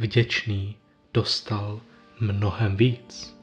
[0.00, 0.76] vděčný,
[1.14, 1.80] dostal
[2.20, 3.36] mnohem víc.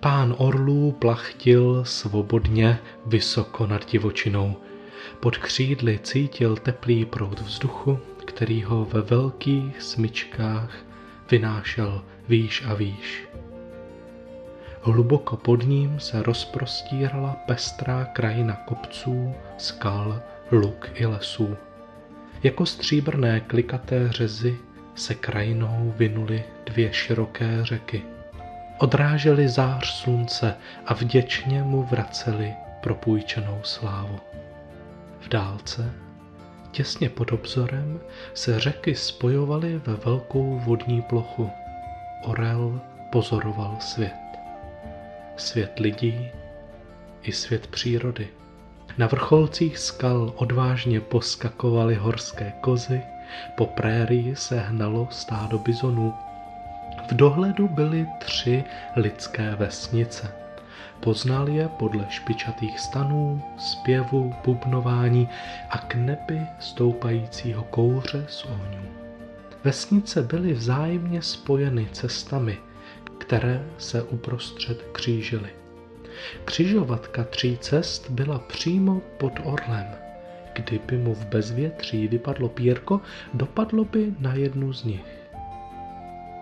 [0.00, 4.56] Pán orlů plachtil svobodně vysoko nad divočinou.
[5.20, 10.76] Pod křídly cítil teplý proud vzduchu, který ho ve velkých smyčkách
[11.30, 13.28] vynášel výš a výš.
[14.82, 21.56] Hluboko pod ním se rozprostírala pestrá krajina kopců, skal, luk i lesů.
[22.42, 24.58] Jako stříbrné klikaté řezy
[24.98, 28.02] se krajinou vynuly dvě široké řeky.
[28.78, 30.54] Odrážely zář slunce
[30.86, 34.18] a vděčně mu vraceli propůjčenou slávu.
[35.20, 35.92] V dálce,
[36.70, 38.00] těsně pod obzorem,
[38.34, 41.50] se řeky spojovaly ve velkou vodní plochu.
[42.24, 42.80] Orel
[43.12, 44.28] pozoroval svět
[45.40, 46.30] svět lidí
[47.22, 48.28] i svět přírody.
[48.98, 53.02] Na vrcholcích skal odvážně poskakovaly horské kozy,
[53.54, 56.14] po prérii se hnalo stádo bizonů.
[57.08, 58.64] V dohledu byly tři
[58.96, 60.32] lidské vesnice.
[61.00, 65.28] Poznal je podle špičatých stanů, zpěvu, bubnování
[65.70, 68.88] a k nebi stoupajícího kouře z ohňů.
[69.64, 72.58] Vesnice byly vzájemně spojeny cestami–
[73.18, 75.50] které se uprostřed křížily.
[76.44, 79.86] Křižovatka tří cest byla přímo pod orlem.
[80.58, 83.00] Kdyby mu v bezvětří vypadlo pírko,
[83.34, 85.18] dopadlo by na jednu z nich.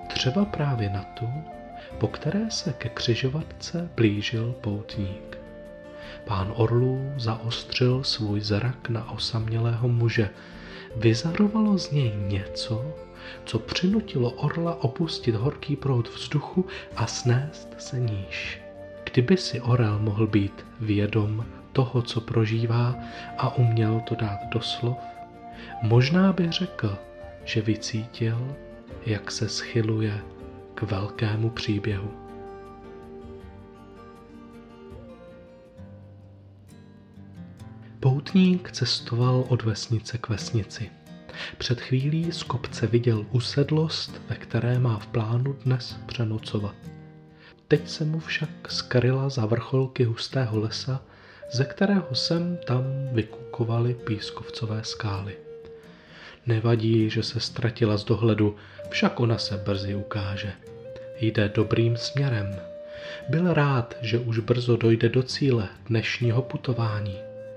[0.08, 1.28] Třeba právě na tu,
[1.98, 5.38] po které se ke křižovatce blížil poutník.
[6.24, 10.30] Pán orlů zaostřil svůj zrak na osamělého muže.
[10.96, 12.94] Vyzarovalo z něj něco,
[13.44, 18.60] co přinutilo orla opustit horký proud vzduchu a snést se níž.
[19.04, 21.44] Kdyby si orel mohl být vědom
[21.76, 22.96] toho, co prožívá
[23.38, 24.96] a uměl to dát do slov,
[25.82, 26.98] možná by řekl,
[27.44, 28.56] že vycítil,
[29.06, 30.20] jak se schyluje
[30.74, 32.10] k velkému příběhu.
[38.00, 40.90] Poutník cestoval od vesnice k vesnici.
[41.58, 46.74] Před chvílí z kopce viděl usedlost, ve které má v plánu dnes přenocovat.
[47.68, 51.02] Teď se mu však skryla za vrcholky hustého lesa,
[51.50, 55.36] ze kterého sem tam vykukovaly pískovcové skály.
[56.46, 58.56] Nevadí, že se ztratila z dohledu,
[58.90, 60.52] však ona se brzy ukáže.
[61.20, 62.56] Jde dobrým směrem.
[63.28, 67.16] Byl rád, že už brzo dojde do cíle dnešního putování.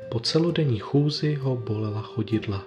[0.10, 2.64] Po celodenní chůzi ho bolela chodidla.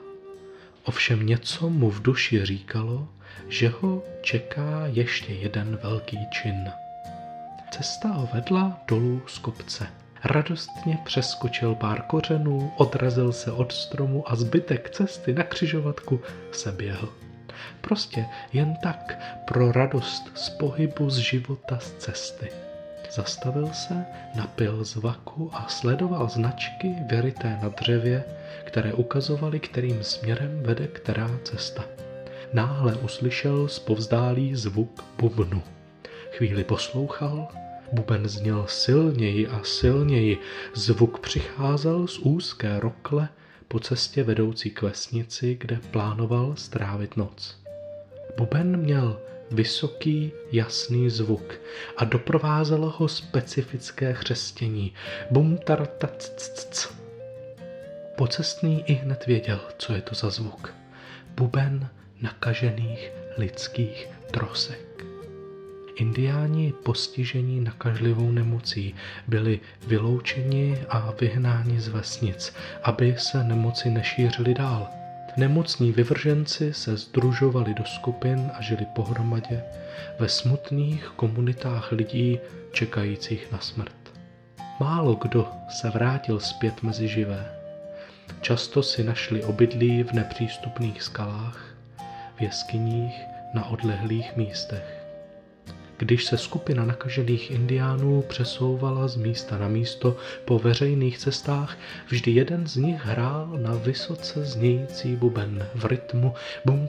[0.84, 3.09] Ovšem něco mu v duši říkalo,
[3.49, 6.71] že ho čeká ještě jeden velký čin.
[7.71, 10.02] Cesta ho vedla dolů z kopce.
[10.25, 16.21] Radostně přeskočil pár kořenů, odrazil se od stromu a zbytek cesty na křižovatku
[16.53, 17.09] se běhl.
[17.81, 22.49] Prostě jen tak pro radost z pohybu z života z cesty.
[23.10, 28.25] Zastavil se, napil z vaku a sledoval značky vyryté na dřevě,
[28.65, 31.84] které ukazovaly, kterým směrem vede která cesta.
[32.53, 35.62] Náhle uslyšel zpovzdálý zvuk bubnu.
[36.31, 37.49] Chvíli poslouchal,
[37.92, 40.38] buben zněl silněji a silněji,
[40.75, 43.28] zvuk přicházel z úzké rokle
[43.69, 47.62] po cestě vedoucí k vesnici, kde plánoval strávit noc.
[48.36, 49.20] Buben měl
[49.50, 51.54] vysoký, jasný zvuk
[51.97, 54.94] a doprovázelo ho specifické chřestění.
[55.30, 55.88] Bum tar
[58.16, 60.74] Pocestný i hned věděl, co je to za zvuk.
[61.36, 61.88] Buben
[62.20, 64.91] nakažených lidských trosek.
[65.94, 68.94] Indiáni postižení nakažlivou nemocí
[69.26, 74.88] byli vyloučeni a vyhnáni z vesnic, aby se nemoci nešířily dál.
[75.36, 79.62] Nemocní vyvrženci se združovali do skupin a žili pohromadě
[80.19, 82.38] ve smutných komunitách lidí
[82.72, 83.97] čekajících na smrt.
[84.80, 87.54] Málo kdo se vrátil zpět mezi živé.
[88.41, 91.74] Často si našli obydlí v nepřístupných skalách,
[92.36, 93.20] v jeskyních,
[93.54, 95.02] na odlehlých místech.
[95.98, 101.78] Když se skupina nakažených indiánů přesouvala z místa na místo po veřejných cestách,
[102.09, 106.34] vždy jeden z nich hrál na vysoce znějící buben v rytmu
[106.65, 106.89] bum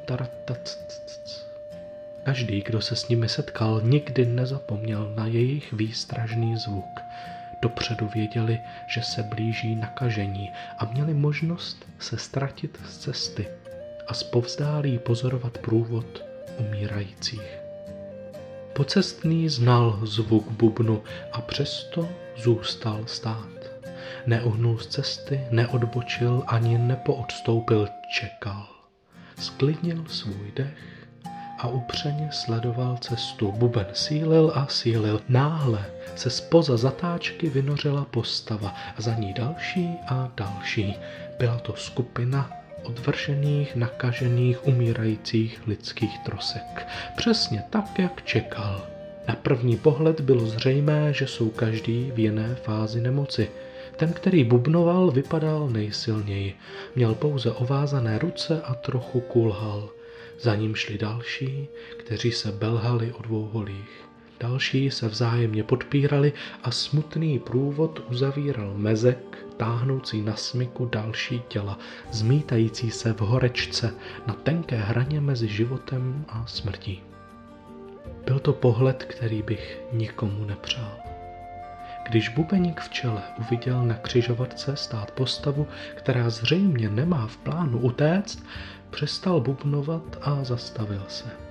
[2.23, 6.99] Každý, kdo se s nimi setkal, nikdy nezapomněl na jejich výstražný zvuk.
[7.61, 13.47] Dopředu věděli, že se blíží nakažení a měli možnost se ztratit z cesty
[14.07, 16.25] a zpovzdálí pozorovat průvod
[16.59, 17.62] umírajících.
[18.73, 23.49] Pocestný znal zvuk bubnu a přesto zůstal stát.
[24.25, 28.67] Neuhnul z cesty, neodbočil ani nepoodstoupil, čekal.
[29.39, 30.77] Sklidnil svůj dech
[31.59, 33.51] a upřeně sledoval cestu.
[33.51, 35.21] Buben sílil a sílil.
[35.29, 35.85] Náhle
[36.15, 40.95] se spoza zatáčky vynořila postava a za ní další a další.
[41.39, 46.87] Byla to skupina odvržených, nakažených, umírajících lidských trosek.
[47.17, 48.87] Přesně tak, jak čekal.
[49.27, 53.49] Na první pohled bylo zřejmé, že jsou každý v jiné fázi nemoci.
[53.97, 56.55] Ten, který bubnoval, vypadal nejsilněji.
[56.95, 59.89] Měl pouze ovázané ruce a trochu kulhal.
[60.39, 64.03] Za ním šli další, kteří se belhali o dvou holích.
[64.39, 66.33] Další se vzájemně podpírali
[66.63, 71.79] a smutný průvod uzavíral mezek, táhnoucí na smyku další těla,
[72.11, 73.93] zmítající se v horečce
[74.27, 77.01] na tenké hraně mezi životem a smrtí.
[78.25, 80.97] Byl to pohled, který bych nikomu nepřál.
[82.09, 88.45] Když bubeník v čele uviděl na křižovatce stát postavu, která zřejmě nemá v plánu utéct,
[88.89, 91.42] přestal bubnovat a zastavil se.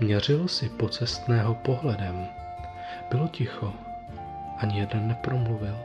[0.00, 2.26] Měřil si pocestného pohledem.
[3.10, 3.72] Bylo ticho.
[4.58, 5.76] Ani jeden nepromluvil.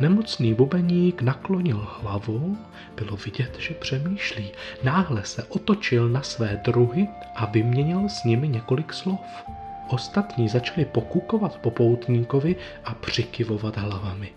[0.00, 2.58] Nemocný bubeník naklonil hlavu,
[2.96, 4.52] bylo vidět, že přemýšlí.
[4.82, 9.44] Náhle se otočil na své druhy a vyměnil s nimi několik slov.
[9.88, 14.32] Ostatní začali pokukovat po poutníkovi a přikivovat hlavami.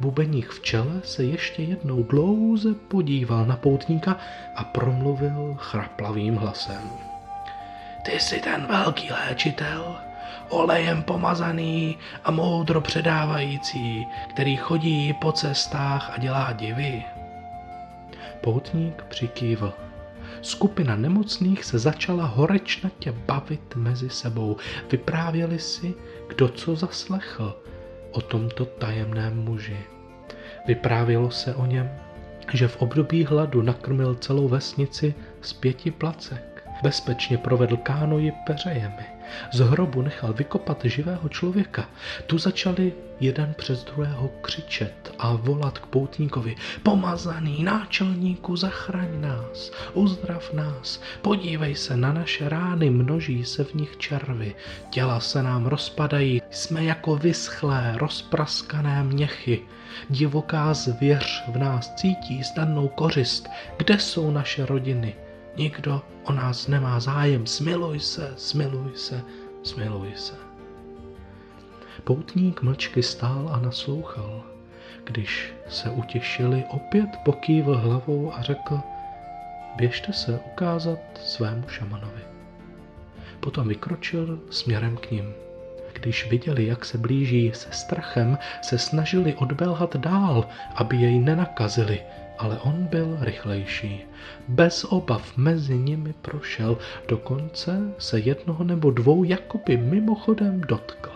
[0.00, 4.16] Bubeník v čele se ještě jednou dlouze podíval na poutníka
[4.56, 7.13] a promluvil chraplavým hlasem.
[8.04, 9.96] Ty jsi ten velký léčitel,
[10.48, 17.04] olejem pomazaný a moudro předávající, který chodí po cestách a dělá divy.
[18.40, 19.72] Poutník přikývl.
[20.42, 24.56] Skupina nemocných se začala horečnatě bavit mezi sebou.
[24.92, 25.94] Vyprávěli si,
[26.28, 27.62] kdo co zaslechl
[28.10, 29.80] o tomto tajemném muži.
[30.66, 31.90] Vyprávělo se o něm,
[32.52, 36.53] že v období hladu nakrmil celou vesnici z pěti placek.
[36.82, 39.14] Bezpečně provedl kánoji peřejemi
[39.52, 41.88] z hrobu nechal vykopat živého člověka.
[42.26, 46.56] Tu začali jeden přes druhého křičet a volat k poutníkovi.
[46.82, 53.96] Pomazaný náčelníku, zachraň nás, uzdrav nás, podívej se na naše rány, množí se v nich
[53.96, 54.54] červy,
[54.90, 59.60] těla se nám rozpadají, jsme jako vyschlé, rozpraskané měchy.
[60.10, 63.48] Divoká zvěř v nás cítí zdannou kořist.
[63.76, 65.14] Kde jsou naše rodiny?
[65.56, 67.46] Nikdo o nás nemá zájem.
[67.46, 69.22] Smiluj se, smiluj se,
[69.62, 70.34] smiluj se.
[72.04, 74.42] Poutník mlčky stál a naslouchal.
[75.04, 78.80] Když se utěšili, opět pokývl hlavou a řekl,
[79.76, 82.22] běžte se ukázat svému šamanovi.
[83.40, 85.34] Potom vykročil směrem k ním.
[85.92, 92.00] Když viděli, jak se blíží se strachem, se snažili odbelhat dál, aby jej nenakazili,
[92.38, 94.00] ale on byl rychlejší.
[94.48, 96.78] Bez obav mezi nimi prošel,
[97.08, 101.10] dokonce se jednoho nebo dvou jakoby mimochodem dotkl.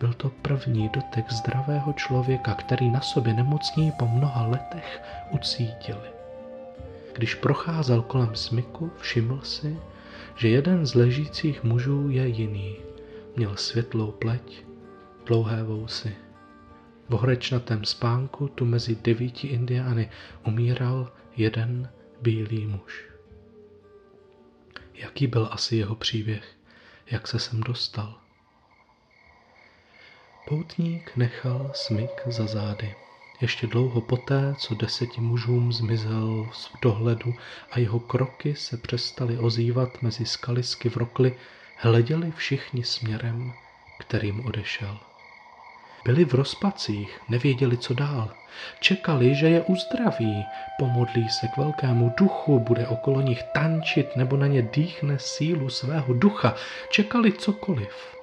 [0.00, 6.08] Byl to první dotek zdravého člověka, který na sobě nemocní po mnoha letech ucítili.
[7.14, 9.78] Když procházel kolem smyku, všiml si,
[10.36, 12.76] že jeden z ležících mužů je jiný.
[13.36, 14.64] Měl světlou pleť,
[15.26, 16.23] dlouhé vousy.
[17.08, 20.10] V horečnatém spánku tu mezi devíti indiány
[20.46, 21.90] umíral jeden
[22.22, 23.04] bílý muž.
[24.94, 26.56] Jaký byl asi jeho příběh?
[27.06, 28.18] Jak se sem dostal?
[30.48, 32.94] Poutník nechal smyk za zády.
[33.40, 37.34] Ještě dlouho poté, co deseti mužům zmizel z dohledu
[37.70, 41.38] a jeho kroky se přestaly ozývat mezi skalisky v rokli,
[41.76, 43.52] hleděli všichni směrem,
[43.98, 45.00] kterým odešel.
[46.04, 48.30] Byli v rozpacích, nevěděli, co dál.
[48.80, 50.44] Čekali, že je uzdraví,
[50.78, 56.14] pomodlí se k velkému duchu, bude okolo nich tančit nebo na ně dýchne sílu svého
[56.14, 56.54] ducha.
[56.90, 58.16] Čekali cokoliv,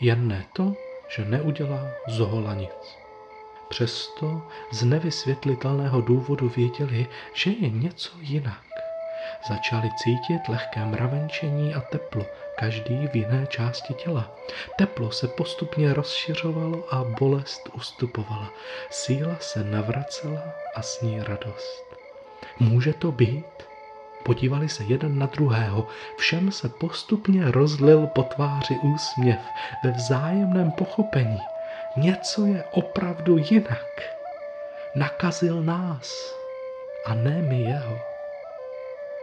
[0.00, 0.74] jen ne to,
[1.16, 2.98] že neudělá zohola nic.
[3.68, 4.42] Přesto
[4.72, 8.64] z nevysvětlitelného důvodu věděli, že je něco jinak.
[9.48, 12.26] Začali cítit lehké mravenčení a teplo,
[12.58, 14.30] každý v jiné části těla.
[14.76, 18.52] Teplo se postupně rozšiřovalo a bolest ustupovala.
[18.90, 20.42] Síla se navracela
[20.74, 21.84] a s ní radost.
[22.58, 23.46] Může to být?
[24.22, 25.86] Podívali se jeden na druhého,
[26.16, 29.38] všem se postupně rozlil po tváři úsměv
[29.84, 31.40] ve vzájemném pochopení.
[31.96, 34.02] Něco je opravdu jinak.
[34.94, 36.34] Nakazil nás
[37.06, 37.98] a ne my jeho.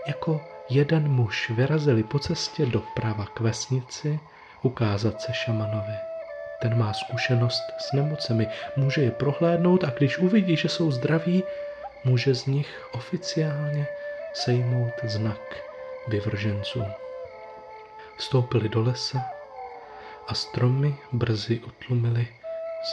[0.08, 4.20] Jako jeden muž vyrazili po cestě doprava k vesnici
[4.62, 5.96] ukázat se šamanovi.
[6.62, 11.44] Ten má zkušenost s nemocemi, může je prohlédnout a když uvidí, že jsou zdraví,
[12.06, 13.88] může z nich oficiálně
[14.34, 15.56] sejmout znak
[16.08, 16.84] vyvrženců.
[18.18, 19.26] Stoupili do lesa
[20.28, 22.28] a stromy brzy utlumily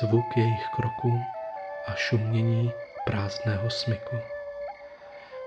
[0.00, 1.21] zvuk jejich kroků
[1.87, 2.73] a šumění
[3.05, 4.17] prázdného smyku.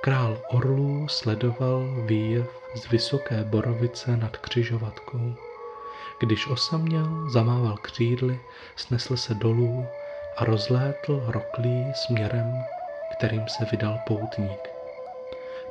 [0.06, 5.36] Král orlů sledoval výjev z vysoké borovice nad křižovatkou.
[6.20, 8.40] Když osaměl, zamával křídly,
[8.76, 9.88] snesl se dolů
[10.38, 12.66] a rozlétl roklí směrem,
[13.10, 14.70] kterým se vydal poutník.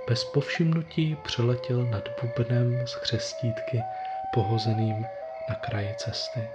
[0.06, 3.84] Bez povšimnutí přeletěl nad bubnem z chřestítky
[4.30, 5.06] pohozeným
[5.48, 6.48] na kraji cesty.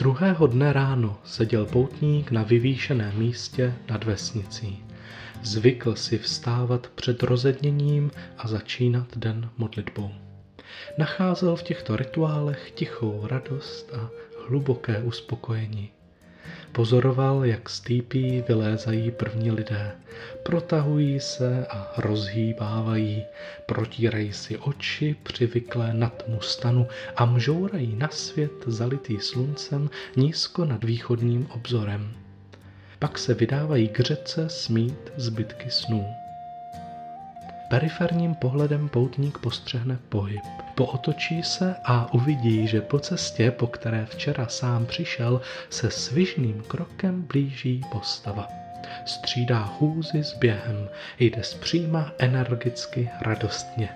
[0.00, 4.84] Druhého dne ráno seděl poutník na vyvýšeném místě nad vesnicí.
[5.42, 10.10] Zvykl si vstávat před rozedněním a začínat den modlitbou.
[10.98, 14.10] Nacházel v těchto rituálech tichou radost a
[14.46, 15.90] hluboké uspokojení.
[16.72, 19.92] Pozoroval, jak z týpí vylézají první lidé.
[20.42, 23.24] Protahují se a rozhýbávají,
[23.66, 30.84] protírají si oči přivyklé na tmu stanu a mžourají na svět zalitý sluncem nízko nad
[30.84, 32.12] východním obzorem.
[32.98, 36.19] Pak se vydávají k řece smít zbytky snů.
[37.70, 40.40] Periferním pohledem poutník postřehne pohyb.
[40.74, 47.22] Pootočí se a uvidí, že po cestě, po které včera sám přišel, se svižným krokem
[47.22, 48.48] blíží postava.
[49.04, 53.88] Střídá hůzy s během, jde zpříma energicky, radostně.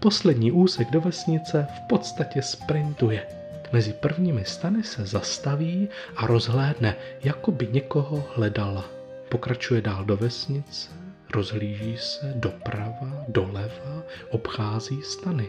[0.00, 3.26] Poslední úsek do vesnice v podstatě sprintuje.
[3.72, 8.84] Mezi prvními stany se zastaví a rozhlédne, jako by někoho hledala.
[9.28, 15.48] Pokračuje dál do vesnice, rozhlíží se doprava, doleva, obchází stany.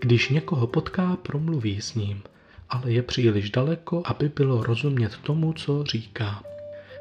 [0.00, 2.22] Když někoho potká, promluví s ním,
[2.70, 6.42] ale je příliš daleko, aby bylo rozumět tomu, co říká.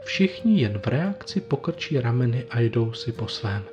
[0.04, 3.64] Všichni jen v reakci pokrčí rameny a jdou si po svém.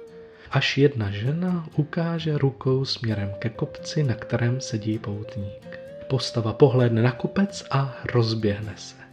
[0.50, 5.78] Až jedna žena ukáže rukou směrem ke kopci, na kterém sedí poutník.
[6.08, 9.05] Postava pohlédne na kopec a rozběhne se.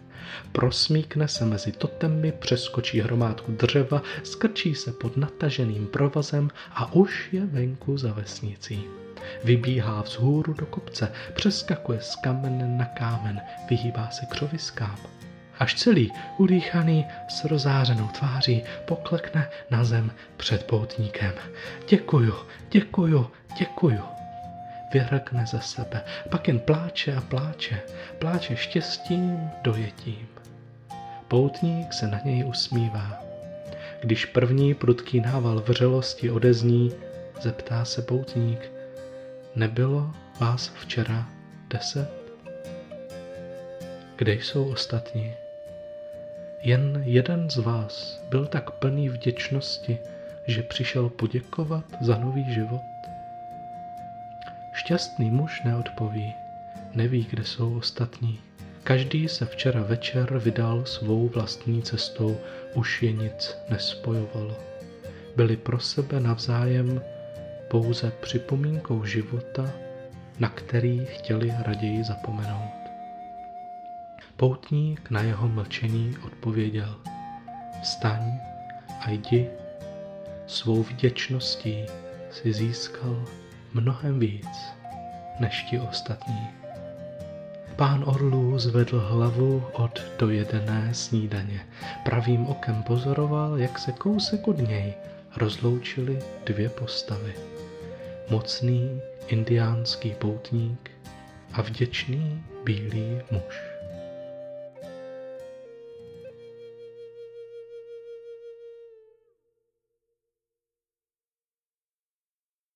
[0.52, 7.46] Prosmíkne se mezi totemy, přeskočí hromádku dřeva, skrčí se pod nataženým provazem a už je
[7.46, 8.84] venku za vesnicí.
[9.44, 14.98] Vybíhá vzhůru do kopce, přeskakuje z kamene na kámen, vyhýbá se křoviskám.
[15.60, 21.34] Až celý, udýchaný, s rozářenou tváří, poklekne na zem před poutníkem.
[21.90, 22.36] Děkuju,
[22.72, 24.13] děkuju, děkuju.
[24.94, 27.80] Vyhrkne ze sebe, pak jen pláče a pláče,
[28.20, 30.28] pláče štěstím, dojetím.
[31.28, 33.22] Poutník se na něj usmívá.
[34.02, 36.92] Když první prudký nával vřelosti odezní,
[37.42, 38.74] zeptá se poutník,
[39.56, 41.30] Nebylo vás včera
[41.70, 42.10] deset?
[44.16, 45.34] Kde jsou ostatní?
[46.62, 49.98] Jen jeden z vás byl tak plný vděčnosti,
[50.48, 52.82] že přišel poděkovat za nový život.
[54.74, 56.34] Šťastný muž neodpoví,
[56.94, 58.40] neví, kde jsou ostatní.
[58.84, 62.38] Každý se včera večer vydal svou vlastní cestou,
[62.74, 64.58] už je nic nespojovalo.
[65.36, 67.02] Byli pro sebe navzájem
[67.68, 69.72] pouze připomínkou života,
[70.40, 72.84] na který chtěli raději zapomenout.
[74.38, 76.96] Poutník na jeho mlčení odpověděl,
[77.82, 78.40] vstaň
[79.00, 79.50] a jdi,
[80.48, 81.86] svou vděčností
[82.32, 83.26] si získal
[83.74, 84.50] mnohem víc
[85.40, 86.48] než ti ostatní.
[87.76, 91.66] Pán orlů zvedl hlavu od dojedené snídaně.
[92.06, 94.94] Pravým okem pozoroval, jak se kousek od něj
[95.38, 97.34] rozloučily dvě postavy
[98.30, 100.92] mocný indiánský poutník
[101.54, 103.73] a vděčný bílý muž.